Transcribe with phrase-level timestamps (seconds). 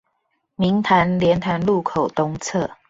[0.55, 2.75] 明潭蓮潭路口東側